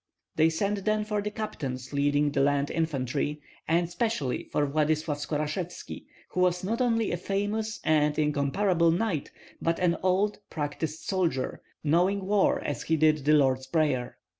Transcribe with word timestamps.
They 0.35 0.49
sent 0.49 0.83
then 0.85 1.05
for 1.05 1.21
the 1.21 1.29
captains 1.29 1.93
leading 1.93 2.31
the 2.31 2.41
land 2.41 2.71
infantry, 2.71 3.39
and 3.67 3.87
specially 3.87 4.45
for 4.45 4.65
Vladyslav 4.65 5.17
Skorashevski, 5.17 6.07
who 6.29 6.39
was 6.39 6.63
not 6.63 6.81
only 6.81 7.11
a 7.11 7.17
famous 7.17 7.79
and 7.83 8.17
incomparable 8.17 8.89
knight, 8.89 9.29
but 9.61 9.77
an 9.77 9.97
old, 10.01 10.39
practised 10.49 11.01
soldier, 11.01 11.61
knowing 11.83 12.25
war 12.25 12.59
as 12.63 12.81
he 12.81 12.97
did 12.97 13.25
the 13.25 13.33
Lord's 13.33 13.67
Prayer. 13.67 14.17